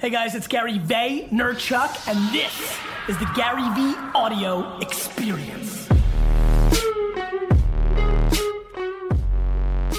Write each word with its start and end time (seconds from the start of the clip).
Hey 0.00 0.08
guys, 0.08 0.34
it's 0.34 0.46
Gary 0.46 0.78
Vaynerchuk, 0.78 2.08
and 2.08 2.34
this 2.34 2.78
is 3.06 3.18
the 3.18 3.26
GaryVee 3.36 4.14
Audio 4.14 4.78
Experience. 4.78 5.86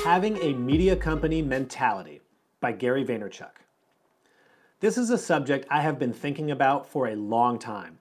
Having 0.03 0.37
a 0.37 0.53
Media 0.53 0.95
Company 0.95 1.43
Mentality 1.43 2.19
by 2.61 2.71
Gary 2.71 3.05
Vaynerchuk. 3.05 3.51
This 4.79 4.97
is 4.97 5.11
a 5.11 5.19
subject 5.19 5.67
I 5.69 5.81
have 5.81 5.99
been 5.99 6.13
thinking 6.13 6.49
about 6.49 6.87
for 6.87 7.09
a 7.09 7.15
long 7.15 7.59
time. 7.59 7.99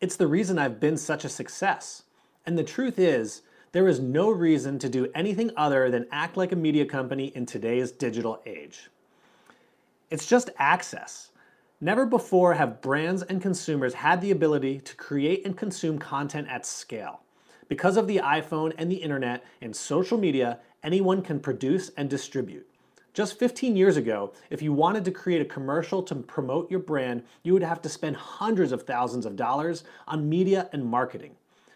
It's 0.00 0.16
the 0.16 0.28
reason 0.28 0.58
I've 0.58 0.80
been 0.80 0.96
such 0.96 1.26
a 1.26 1.28
success. 1.28 2.04
And 2.46 2.56
the 2.56 2.64
truth 2.64 2.98
is, 2.98 3.42
there 3.72 3.88
is 3.88 4.00
no 4.00 4.30
reason 4.30 4.78
to 4.78 4.88
do 4.88 5.06
anything 5.14 5.50
other 5.58 5.90
than 5.90 6.06
act 6.12 6.38
like 6.38 6.52
a 6.52 6.56
media 6.56 6.86
company 6.86 7.26
in 7.34 7.44
today's 7.44 7.92
digital 7.92 8.40
age. 8.46 8.88
It's 10.08 10.26
just 10.26 10.48
access. 10.56 11.28
Never 11.84 12.06
before 12.06 12.54
have 12.54 12.80
brands 12.80 13.24
and 13.24 13.42
consumers 13.42 13.94
had 13.94 14.20
the 14.20 14.30
ability 14.30 14.78
to 14.78 14.94
create 14.94 15.44
and 15.44 15.56
consume 15.58 15.98
content 15.98 16.46
at 16.48 16.64
scale. 16.64 17.22
Because 17.68 17.96
of 17.96 18.06
the 18.06 18.18
iPhone 18.18 18.72
and 18.78 18.88
the 18.88 19.02
internet 19.02 19.44
and 19.60 19.74
social 19.74 20.16
media, 20.16 20.60
anyone 20.84 21.22
can 21.22 21.40
produce 21.40 21.90
and 21.96 22.08
distribute. 22.08 22.68
Just 23.14 23.36
15 23.36 23.74
years 23.74 23.96
ago, 23.96 24.32
if 24.48 24.62
you 24.62 24.72
wanted 24.72 25.04
to 25.06 25.10
create 25.10 25.42
a 25.42 25.44
commercial 25.44 26.04
to 26.04 26.14
promote 26.14 26.70
your 26.70 26.78
brand, 26.78 27.24
you 27.42 27.52
would 27.52 27.64
have 27.64 27.82
to 27.82 27.88
spend 27.88 28.14
hundreds 28.14 28.70
of 28.70 28.84
thousands 28.84 29.26
of 29.26 29.34
dollars 29.34 29.82
on 30.06 30.28
media 30.28 30.70
and 30.72 30.86
marketing. 30.86 31.32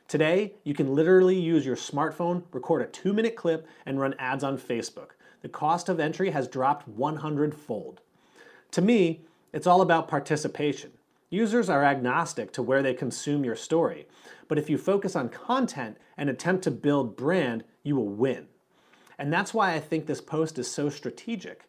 Today, 0.07 0.53
you 0.63 0.73
can 0.73 0.95
literally 0.95 1.37
use 1.37 1.67
your 1.67 1.75
smartphone, 1.75 2.45
record 2.53 2.81
a 2.83 2.87
two 2.87 3.13
minute 3.13 3.35
clip, 3.35 3.67
and 3.85 3.99
run 3.99 4.15
ads 4.21 4.45
on 4.45 4.57
Facebook. 4.57 5.17
The 5.43 5.49
cost 5.49 5.89
of 5.89 5.99
entry 5.99 6.31
has 6.31 6.47
dropped 6.47 6.87
100 6.87 7.57
fold. 7.57 8.03
To 8.71 8.81
me, 8.81 9.23
it's 9.57 9.67
all 9.67 9.81
about 9.81 10.07
participation. 10.07 10.91
Users 11.31 11.71
are 11.71 11.83
agnostic 11.83 12.53
to 12.53 12.63
where 12.63 12.83
they 12.83 12.93
consume 12.93 13.43
your 13.43 13.57
story, 13.57 14.07
but 14.49 14.59
if 14.59 14.69
you 14.69 14.77
focus 14.77 15.17
on 15.17 15.31
content 15.31 15.97
and 16.19 16.29
attempt 16.29 16.63
to 16.65 16.71
build 16.71 17.17
brand, 17.17 17.65
you 17.83 17.97
will 17.97 18.11
win. 18.11 18.49
And 19.19 19.33
that's 19.33 19.55
why 19.55 19.73
I 19.73 19.81
think 19.81 20.05
this 20.05 20.21
post 20.21 20.59
is 20.59 20.71
so 20.71 20.91
strategic. 20.91 21.63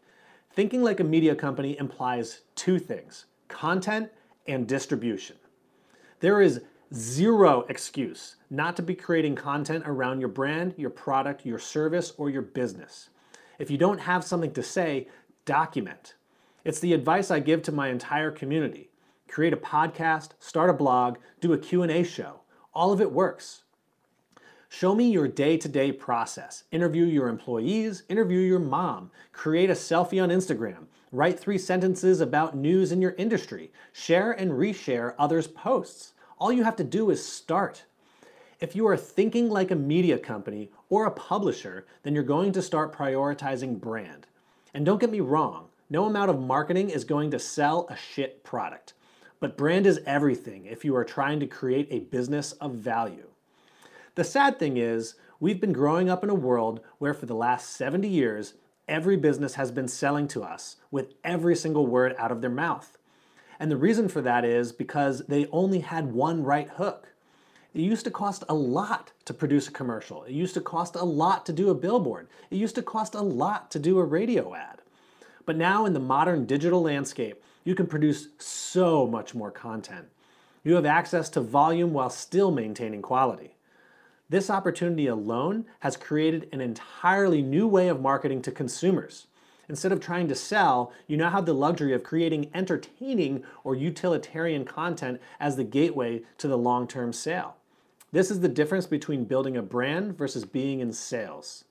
Thinking 0.52 0.84
like 0.84 1.00
a 1.00 1.06
media 1.06 1.34
company 1.34 1.78
implies 1.80 2.42
two 2.56 2.78
things 2.78 3.24
content 3.48 4.10
and 4.48 4.68
distribution. 4.68 5.38
There 6.20 6.42
is 6.42 6.60
zero 6.94 7.66
excuse 7.70 8.36
not 8.50 8.76
to 8.76 8.82
be 8.82 8.96
creating 8.96 9.36
content 9.36 9.86
around 9.88 10.20
your 10.20 10.28
brand, 10.28 10.74
your 10.76 10.90
product, 10.90 11.46
your 11.46 11.58
service, 11.58 12.12
or 12.18 12.30
your 12.30 12.42
business. 12.42 13.08
If 13.60 13.72
you 13.72 13.78
don't 13.78 14.02
have 14.02 14.26
something 14.26 14.52
to 14.52 14.62
say, 14.62 15.08
document. 15.46 16.16
It's 16.68 16.82
the 16.82 16.92
advice 16.92 17.32
I 17.32 17.40
give 17.40 17.62
to 17.62 17.72
my 17.72 17.88
entire 17.88 18.30
community. 18.30 18.90
Create 19.30 19.54
a 19.54 19.56
podcast, 19.56 20.32
start 20.40 20.70
a 20.70 20.74
blog, 20.74 21.18
do 21.40 21.54
a 21.54 21.58
Q&A 21.58 22.04
show. 22.04 22.42
All 22.74 22.92
of 22.92 23.00
it 23.00 23.10
works. 23.10 23.64
Show 24.68 24.94
me 24.94 25.10
your 25.10 25.30
day-to-day 25.30 25.94
process. 25.94 26.66
Interview 26.74 27.06
your 27.06 27.30
employees, 27.30 28.04
interview 28.10 28.40
your 28.40 28.60
mom, 28.60 29.12
create 29.32 29.70
a 29.70 29.74
selfie 29.76 30.22
on 30.22 30.28
Instagram, 30.28 30.88
write 31.14 31.40
three 31.40 31.58
sentences 31.58 32.20
about 32.20 32.58
news 32.58 32.92
in 32.92 33.02
your 33.02 33.16
industry, 33.18 33.72
share 33.94 34.34
and 34.34 34.52
reshare 34.52 35.16
others' 35.18 35.48
posts. 35.48 36.16
All 36.38 36.52
you 36.52 36.66
have 36.66 36.76
to 36.76 36.84
do 36.84 37.12
is 37.12 37.26
start. 37.26 37.86
If 38.60 38.76
you 38.76 38.86
are 38.88 38.98
thinking 38.98 39.50
like 39.50 39.72
a 39.72 39.76
media 39.78 40.20
company 40.20 40.72
or 40.90 41.06
a 41.06 41.12
publisher, 41.12 41.88
then 42.04 42.14
you're 42.14 42.24
going 42.24 42.52
to 42.52 42.62
start 42.62 42.94
prioritizing 42.94 43.80
brand. 43.80 44.28
And 44.74 44.86
don't 44.86 45.00
get 45.00 45.12
me 45.12 45.22
wrong, 45.22 45.67
no 45.90 46.06
amount 46.06 46.30
of 46.30 46.40
marketing 46.40 46.90
is 46.90 47.04
going 47.04 47.32
to 47.32 47.40
sell 47.40 47.88
a 47.90 47.96
shit 47.96 48.44
product. 48.44 48.94
But 49.40 49.58
brand 49.58 49.86
is 49.86 50.02
everything 50.06 50.66
if 50.66 50.84
you 50.84 50.96
are 50.96 51.06
trying 51.06 51.40
to 51.40 51.48
create 51.48 51.88
a 51.92 52.00
business 52.00 52.52
of 52.54 52.74
value. 52.74 53.28
The 54.16 54.24
sad 54.24 54.58
thing 54.58 54.78
is, 54.78 55.16
we've 55.40 55.62
been 55.62 55.74
growing 55.74 56.10
up 56.10 56.24
in 56.24 56.30
a 56.30 56.36
world 56.36 56.82
where 56.98 57.14
for 57.14 57.28
the 57.28 57.36
last 57.36 57.70
70 57.76 58.08
years, 58.08 58.56
every 58.88 59.16
business 59.16 59.56
has 59.56 59.72
been 59.72 59.88
selling 59.88 60.28
to 60.30 60.44
us 60.44 60.78
with 60.92 61.14
every 61.24 61.56
single 61.56 61.86
word 61.86 62.16
out 62.18 62.32
of 62.32 62.42
their 62.42 62.50
mouth. 62.50 62.98
And 63.60 63.72
the 63.72 63.78
reason 63.78 64.10
for 64.10 64.22
that 64.22 64.44
is 64.44 64.72
because 64.72 65.26
they 65.28 65.48
only 65.48 65.80
had 65.80 66.14
one 66.14 66.44
right 66.44 66.70
hook. 66.70 67.14
It 67.74 67.82
used 67.82 68.06
to 68.06 68.12
cost 68.12 68.44
a 68.50 68.56
lot 68.56 69.12
to 69.26 69.34
produce 69.34 69.68
a 69.68 69.72
commercial. 69.72 70.24
It 70.24 70.32
used 70.34 70.56
to 70.56 70.62
cost 70.62 70.96
a 70.96 71.04
lot 71.04 71.46
to 71.46 71.54
do 71.54 71.70
a 71.70 71.76
billboard. 71.76 72.28
It 72.50 72.58
used 72.58 72.76
to 72.76 72.82
cost 72.82 73.14
a 73.14 73.22
lot 73.22 73.70
to 73.72 73.80
do 73.80 74.00
a 74.00 74.04
radio 74.04 74.56
ad. 74.56 74.82
But 75.48 75.56
now 75.56 75.86
in 75.86 75.94
the 75.94 76.00
modern 76.02 76.46
digital 76.46 76.82
landscape, 76.82 77.42
you 77.64 77.74
can 77.74 77.88
produce 77.88 78.28
so 78.38 79.08
much 79.08 79.34
more 79.34 79.50
content. 79.50 80.08
You 80.66 80.76
have 80.76 80.86
access 80.86 81.30
to 81.30 81.42
volume 81.42 81.94
while 81.94 82.10
still 82.10 82.52
maintaining 82.52 83.02
quality. 83.02 83.56
This 84.30 84.50
opportunity 84.50 85.08
alone 85.08 85.64
has 85.80 85.96
created 85.96 86.50
an 86.52 86.60
entirely 86.60 87.42
new 87.42 87.66
way 87.66 87.88
of 87.88 88.02
marketing 88.02 88.42
to 88.42 88.52
consumers. 88.52 89.28
Instead 89.70 89.94
of 89.94 90.02
trying 90.02 90.28
to 90.28 90.36
sell, 90.36 90.92
you 91.08 91.16
now 91.16 91.30
have 91.30 91.46
the 91.46 91.54
luxury 91.54 91.94
of 91.94 92.04
creating 92.04 92.52
entertaining 92.54 93.46
or 93.64 93.74
utilitarian 93.74 94.66
content 94.66 95.22
as 95.40 95.56
the 95.56 95.64
gateway 95.64 96.24
to 96.40 96.50
the 96.50 96.58
long 96.58 96.90
term 96.90 97.14
sale. 97.14 97.56
This 98.12 98.30
is 98.30 98.42
the 98.42 98.50
difference 98.50 98.86
between 98.86 99.24
building 99.24 99.56
a 99.56 99.62
brand 99.62 100.18
versus 100.18 100.44
being 100.44 100.82
in 100.82 100.92
sales. 100.92 101.64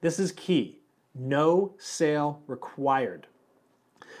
This 0.00 0.18
is 0.18 0.32
key. 0.32 0.79
No 1.14 1.74
sale 1.78 2.42
required. 2.46 3.26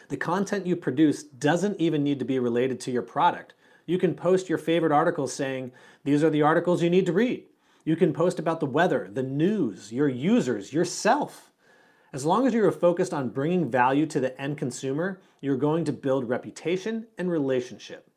The 0.08 0.16
content 0.16 0.66
you 0.66 0.76
produce 0.76 1.22
doesn't 1.22 1.80
even 1.80 2.02
need 2.02 2.18
to 2.18 2.24
be 2.24 2.38
related 2.38 2.80
to 2.80 2.90
your 2.90 3.02
product. 3.02 3.54
You 3.86 3.98
can 3.98 4.14
post 4.14 4.48
your 4.48 4.58
favorite 4.58 4.92
articles 4.92 5.32
saying, 5.32 5.72
these 6.04 6.22
are 6.22 6.30
the 6.30 6.42
articles 6.42 6.82
you 6.82 6.90
need 6.90 7.06
to 7.06 7.12
read. 7.12 7.44
You 7.84 7.96
can 7.96 8.12
post 8.12 8.38
about 8.38 8.60
the 8.60 8.66
weather, 8.66 9.08
the 9.12 9.22
news, 9.22 9.92
your 9.92 10.08
users, 10.08 10.72
yourself. 10.72 11.50
As 12.12 12.24
long 12.24 12.46
as 12.46 12.52
you 12.52 12.64
are 12.64 12.72
focused 12.72 13.14
on 13.14 13.30
bringing 13.30 13.70
value 13.70 14.06
to 14.06 14.20
the 14.20 14.38
end 14.40 14.58
consumer, 14.58 15.20
you're 15.40 15.56
going 15.56 15.84
to 15.84 15.92
build 15.92 16.28
reputation 16.28 17.06
and 17.18 17.30
relationship. 17.30 18.10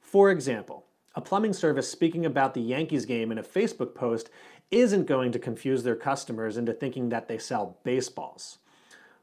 For 0.00 0.30
example, 0.30 0.86
a 1.16 1.20
plumbing 1.20 1.52
service 1.52 1.90
speaking 1.90 2.26
about 2.26 2.54
the 2.54 2.60
Yankees 2.60 3.04
game 3.04 3.32
in 3.32 3.38
a 3.38 3.42
Facebook 3.42 3.94
post 3.94 4.30
isn't 4.70 5.06
going 5.06 5.32
to 5.32 5.38
confuse 5.38 5.82
their 5.82 5.96
customers 5.96 6.56
into 6.56 6.72
thinking 6.72 7.08
that 7.08 7.28
they 7.28 7.38
sell 7.38 7.78
baseballs. 7.84 8.58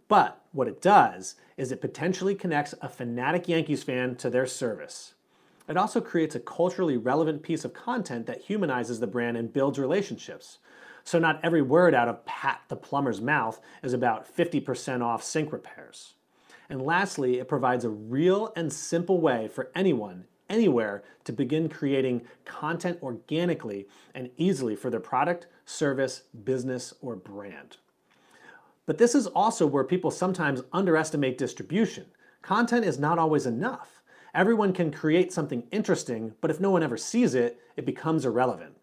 But 0.08 0.42
what 0.52 0.68
it 0.68 0.82
does 0.82 1.36
is 1.58 1.72
it 1.72 1.82
potentially 1.82 2.36
connects 2.36 2.74
a 2.82 2.90
fanatic 2.90 3.48
Yankees 3.48 3.84
fan 3.84 4.16
to 4.18 4.30
their 4.30 4.46
service. 4.46 5.14
It 5.68 5.76
also 5.76 6.00
creates 6.00 6.36
a 6.36 6.40
culturally 6.40 6.96
relevant 6.96 7.44
piece 7.44 7.66
of 7.66 7.74
content 7.74 8.26
that 8.28 8.42
humanizes 8.42 9.00
the 9.00 9.08
brand 9.08 9.36
and 9.36 9.52
builds 9.52 9.78
relationships. 9.78 10.60
So 11.04 11.20
not 11.20 11.40
every 11.44 11.62
word 11.62 11.94
out 11.94 12.08
of 12.08 12.26
Pat 12.26 12.62
the 12.68 12.76
plumber's 12.76 13.22
mouth 13.22 13.60
is 13.84 13.94
about 13.94 14.34
50% 14.34 15.02
off 15.02 15.24
sink 15.24 15.52
repairs. 15.52 16.14
And 16.70 16.82
lastly, 16.82 17.40
it 17.40 17.48
provides 17.48 17.86
a 17.86 17.90
real 17.90 18.52
and 18.56 18.72
simple 18.72 19.20
way 19.20 19.48
for 19.48 19.72
anyone, 19.76 20.26
anywhere 20.50 21.04
to 21.24 21.32
begin 21.32 21.70
creating 21.70 22.22
content 22.46 23.00
organically 23.02 23.88
and 24.16 24.30
easily 24.38 24.76
for 24.76 24.90
their 24.90 25.00
product, 25.00 25.48
service, 25.66 26.24
business, 26.44 26.94
or 27.02 27.16
brand. 27.16 27.78
But 28.86 28.98
this 28.98 29.16
is 29.16 29.28
also 29.28 29.68
where 29.68 29.84
people 29.84 30.12
sometimes 30.12 30.64
underestimate 30.72 31.38
distribution. 31.38 32.06
Content 32.42 32.86
is 32.86 32.98
not 32.98 33.20
always 33.20 33.46
enough. 33.46 34.02
Everyone 34.34 34.72
can 34.72 34.92
create 34.92 35.34
something 35.34 35.64
interesting, 35.72 36.34
but 36.42 36.52
if 36.52 36.60
no 36.60 36.72
one 36.72 36.84
ever 36.84 36.98
sees 36.98 37.36
it, 37.36 37.60
it 37.76 37.86
becomes 37.86 38.26
irrelevant. 38.26 38.76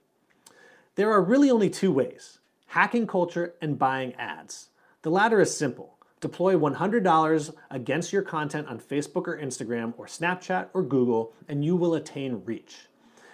There 0.97 1.11
are 1.11 1.23
really 1.23 1.51
only 1.51 1.71
two 1.71 1.93
ways 1.93 2.39
hacking 2.67 3.07
culture 3.07 3.55
and 3.63 3.79
buying 3.79 4.15
ads. 4.15 4.71
The 5.03 5.11
latter 5.11 5.41
is 5.41 5.57
simple 5.57 5.99
Deploy 6.25 6.55
$100 6.55 7.55
against 7.71 8.11
your 8.11 8.23
content 8.23 8.67
on 8.67 8.81
Facebook 8.81 9.29
or 9.29 9.39
Instagram 9.39 9.93
or 9.99 10.07
Snapchat 10.07 10.69
or 10.73 10.83
Google, 10.83 11.35
and 11.49 11.63
you 11.63 11.77
will 11.77 11.97
attain 11.97 12.41
reach. 12.47 12.89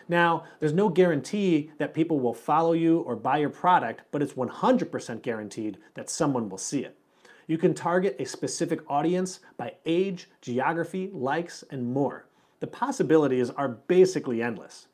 Now, 0.09 0.43
there's 0.59 0.73
no 0.73 0.89
guarantee 0.89 1.71
that 1.79 1.95
people 1.95 2.19
will 2.19 2.35
follow 2.35 2.73
you 2.73 2.99
or 3.03 3.15
buy 3.15 3.37
your 3.37 3.49
product, 3.49 4.03
but 4.11 4.23
it's 4.23 4.33
100% 4.33 5.23
guaranteed 5.23 5.79
that 5.95 6.11
someone 6.11 6.49
will 6.49 6.59
see 6.59 6.81
it. 6.81 6.99
You 7.47 7.59
can 7.59 7.75
target 7.75 8.17
a 8.19 8.25
specific 8.25 8.81
audience 8.91 9.39
by 9.57 9.75
age, 9.87 10.29
geography, 10.41 11.11
likes, 11.13 11.63
and 11.71 11.93
more. 11.93 12.27
The 12.59 12.67
possibilities 12.67 13.51
are 13.51 13.69
basically 13.69 14.43
endless. 14.43 14.89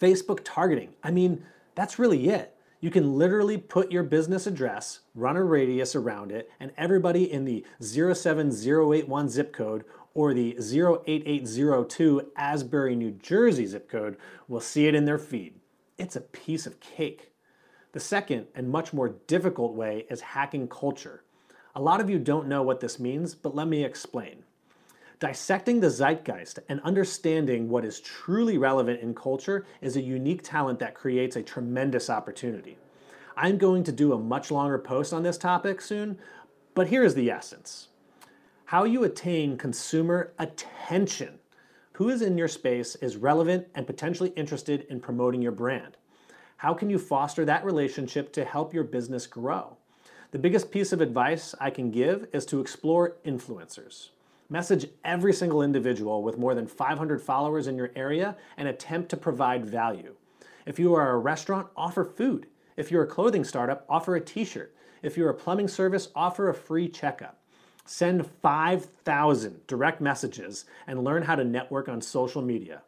Facebook 0.00 0.42
targeting, 0.44 0.94
I 1.02 1.10
mean, 1.10 1.44
that's 1.74 1.98
really 1.98 2.28
it. 2.28 2.53
You 2.84 2.90
can 2.90 3.14
literally 3.14 3.56
put 3.56 3.90
your 3.90 4.02
business 4.02 4.46
address, 4.46 5.00
run 5.14 5.38
a 5.38 5.42
radius 5.42 5.94
around 5.94 6.30
it, 6.30 6.50
and 6.60 6.70
everybody 6.76 7.32
in 7.32 7.46
the 7.46 7.64
07081 7.80 9.30
zip 9.30 9.54
code 9.54 9.84
or 10.12 10.34
the 10.34 10.54
08802 10.58 12.30
Asbury, 12.36 12.94
New 12.94 13.12
Jersey 13.12 13.64
zip 13.64 13.88
code 13.88 14.18
will 14.48 14.60
see 14.60 14.86
it 14.86 14.94
in 14.94 15.06
their 15.06 15.16
feed. 15.16 15.54
It's 15.96 16.16
a 16.16 16.20
piece 16.20 16.66
of 16.66 16.78
cake. 16.78 17.32
The 17.92 18.00
second 18.00 18.48
and 18.54 18.68
much 18.68 18.92
more 18.92 19.14
difficult 19.28 19.72
way 19.72 20.04
is 20.10 20.20
hacking 20.20 20.68
culture. 20.68 21.24
A 21.74 21.80
lot 21.80 22.02
of 22.02 22.10
you 22.10 22.18
don't 22.18 22.48
know 22.48 22.62
what 22.62 22.80
this 22.80 23.00
means, 23.00 23.34
but 23.34 23.54
let 23.54 23.66
me 23.66 23.82
explain. 23.82 24.44
Dissecting 25.20 25.80
the 25.80 25.90
zeitgeist 25.90 26.58
and 26.68 26.80
understanding 26.80 27.68
what 27.68 27.84
is 27.84 28.00
truly 28.00 28.58
relevant 28.58 29.00
in 29.00 29.14
culture 29.14 29.64
is 29.80 29.96
a 29.96 30.02
unique 30.02 30.42
talent 30.42 30.78
that 30.80 30.94
creates 30.94 31.36
a 31.36 31.42
tremendous 31.42 32.10
opportunity. 32.10 32.76
I'm 33.36 33.56
going 33.56 33.84
to 33.84 33.92
do 33.92 34.12
a 34.12 34.18
much 34.18 34.50
longer 34.50 34.78
post 34.78 35.12
on 35.12 35.22
this 35.22 35.38
topic 35.38 35.80
soon, 35.80 36.18
but 36.74 36.88
here 36.88 37.04
is 37.04 37.14
the 37.14 37.30
essence 37.30 37.88
how 38.66 38.84
you 38.84 39.04
attain 39.04 39.58
consumer 39.58 40.32
attention. 40.38 41.38
Who 41.92 42.08
is 42.08 42.22
in 42.22 42.38
your 42.38 42.48
space 42.48 42.96
is 42.96 43.16
relevant 43.16 43.68
and 43.74 43.86
potentially 43.86 44.30
interested 44.30 44.86
in 44.88 45.00
promoting 45.00 45.42
your 45.42 45.52
brand. 45.52 45.96
How 46.56 46.72
can 46.74 46.88
you 46.88 46.98
foster 46.98 47.44
that 47.44 47.64
relationship 47.64 48.32
to 48.32 48.44
help 48.44 48.72
your 48.72 48.84
business 48.84 49.26
grow? 49.26 49.76
The 50.30 50.38
biggest 50.38 50.72
piece 50.72 50.92
of 50.92 51.00
advice 51.00 51.54
I 51.60 51.70
can 51.70 51.90
give 51.90 52.26
is 52.32 52.46
to 52.46 52.60
explore 52.60 53.16
influencers. 53.24 54.08
Message 54.54 54.86
every 55.04 55.32
single 55.32 55.62
individual 55.62 56.22
with 56.22 56.38
more 56.38 56.54
than 56.54 56.68
500 56.68 57.20
followers 57.20 57.66
in 57.66 57.76
your 57.76 57.90
area 57.96 58.36
and 58.56 58.68
attempt 58.68 59.08
to 59.08 59.16
provide 59.16 59.66
value. 59.66 60.14
If 60.64 60.78
you 60.78 60.94
are 60.94 61.10
a 61.10 61.18
restaurant, 61.18 61.66
offer 61.76 62.04
food. 62.04 62.46
If 62.76 62.88
you're 62.88 63.02
a 63.02 63.08
clothing 63.08 63.42
startup, 63.42 63.84
offer 63.88 64.14
a 64.14 64.20
t 64.20 64.44
shirt. 64.44 64.72
If 65.02 65.16
you're 65.16 65.28
a 65.28 65.34
plumbing 65.34 65.66
service, 65.66 66.10
offer 66.14 66.48
a 66.48 66.54
free 66.54 66.88
checkup. 66.88 67.40
Send 67.84 68.28
5,000 68.42 69.66
direct 69.66 70.00
messages 70.00 70.66
and 70.86 71.02
learn 71.02 71.24
how 71.24 71.34
to 71.34 71.42
network 71.42 71.88
on 71.88 72.00
social 72.00 72.40
media. 72.40 72.82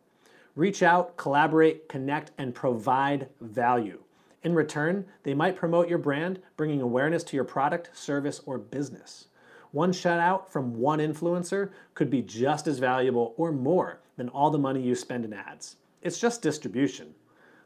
Reach 0.54 0.84
out, 0.84 1.16
collaborate, 1.16 1.88
connect, 1.88 2.30
and 2.38 2.54
provide 2.54 3.28
value. 3.40 4.04
In 4.44 4.54
return, 4.54 5.04
they 5.24 5.34
might 5.34 5.56
promote 5.56 5.88
your 5.88 5.98
brand, 5.98 6.38
bringing 6.56 6.80
awareness 6.80 7.24
to 7.24 7.34
your 7.34 7.44
product, 7.44 7.90
service, 7.92 8.40
or 8.46 8.56
business. 8.56 9.26
One 9.72 9.92
shout 9.92 10.20
out 10.20 10.50
from 10.50 10.74
one 10.74 10.98
influencer 11.00 11.70
could 11.94 12.10
be 12.10 12.22
just 12.22 12.66
as 12.66 12.78
valuable 12.78 13.34
or 13.36 13.52
more 13.52 14.00
than 14.16 14.28
all 14.30 14.50
the 14.50 14.58
money 14.58 14.80
you 14.80 14.94
spend 14.94 15.24
in 15.24 15.32
ads. 15.32 15.76
It's 16.02 16.18
just 16.18 16.42
distribution. 16.42 17.14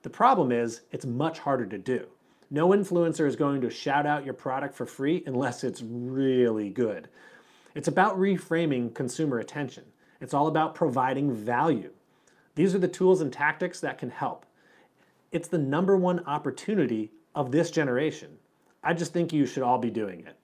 The 0.02 0.10
problem 0.10 0.50
is, 0.50 0.80
it's 0.92 1.04
much 1.04 1.38
harder 1.38 1.66
to 1.66 1.78
do. 1.78 2.06
No 2.50 2.70
influencer 2.70 3.26
is 3.26 3.36
going 3.36 3.60
to 3.60 3.70
shout 3.70 4.06
out 4.06 4.24
your 4.24 4.34
product 4.34 4.74
for 4.74 4.86
free 4.86 5.22
unless 5.26 5.62
it's 5.62 5.82
really 5.82 6.70
good. 6.70 7.08
It's 7.74 7.88
about 7.88 8.18
reframing 8.18 8.94
consumer 8.94 9.38
attention. 9.38 9.84
It's 10.20 10.34
all 10.34 10.48
about 10.48 10.74
providing 10.74 11.32
value. 11.32 11.90
These 12.56 12.74
are 12.74 12.80
the 12.80 12.88
tools 12.88 13.20
and 13.20 13.32
tactics 13.32 13.78
that 13.80 13.98
can 13.98 14.10
help. 14.10 14.44
It's 15.30 15.48
the 15.48 15.58
number 15.58 15.96
one 15.96 16.24
opportunity 16.26 17.12
of 17.34 17.52
this 17.52 17.70
generation. 17.70 18.30
I 18.82 18.94
just 18.94 19.12
think 19.12 19.32
you 19.32 19.46
should 19.46 19.62
all 19.62 19.78
be 19.78 19.90
doing 19.90 20.26
it. 20.26 20.36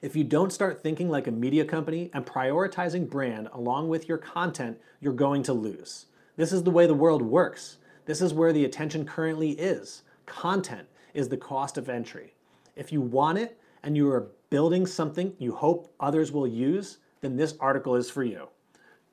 If 0.00 0.14
you 0.14 0.22
don't 0.22 0.52
start 0.52 0.82
thinking 0.82 1.08
like 1.08 1.26
a 1.26 1.32
media 1.32 1.64
company 1.64 2.10
and 2.14 2.24
prioritizing 2.24 3.10
brand 3.10 3.48
along 3.52 3.88
with 3.88 4.08
your 4.08 4.18
content, 4.18 4.78
you're 5.00 5.12
going 5.12 5.42
to 5.44 5.52
lose. 5.52 6.06
This 6.36 6.52
is 6.52 6.62
the 6.62 6.70
way 6.70 6.86
the 6.86 6.94
world 6.94 7.22
works. 7.22 7.78
This 8.04 8.22
is 8.22 8.32
where 8.32 8.52
the 8.52 8.64
attention 8.64 9.04
currently 9.04 9.50
is. 9.50 10.02
Content 10.24 10.86
is 11.14 11.28
the 11.28 11.36
cost 11.36 11.76
of 11.76 11.88
entry. 11.88 12.34
If 12.76 12.92
you 12.92 13.00
want 13.00 13.38
it 13.38 13.58
and 13.82 13.96
you 13.96 14.08
are 14.10 14.30
building 14.50 14.86
something 14.86 15.34
you 15.38 15.52
hope 15.52 15.92
others 15.98 16.30
will 16.30 16.46
use, 16.46 16.98
then 17.20 17.36
this 17.36 17.54
article 17.58 17.96
is 17.96 18.08
for 18.08 18.22
you. 18.22 18.48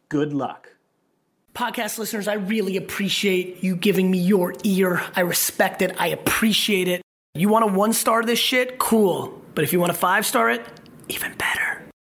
Good 0.09 0.33
luck. 0.33 0.69
Podcast 1.55 1.97
listeners, 1.97 2.27
I 2.27 2.33
really 2.33 2.77
appreciate 2.77 3.63
you 3.63 3.75
giving 3.75 4.11
me 4.11 4.19
your 4.19 4.53
ear. 4.63 5.01
I 5.15 5.21
respect 5.21 5.81
it. 5.81 5.95
I 5.99 6.09
appreciate 6.09 6.87
it. 6.87 7.01
You 7.33 7.49
want 7.49 7.65
to 7.65 7.73
one 7.73 7.93
star 7.93 8.23
this 8.23 8.39
shit? 8.39 8.77
Cool. 8.77 9.41
But 9.55 9.63
if 9.63 9.73
you 9.73 9.79
want 9.79 9.91
to 9.93 9.97
five 9.97 10.25
star 10.25 10.49
it, 10.49 10.61
even 11.09 11.33
better. 11.37 11.64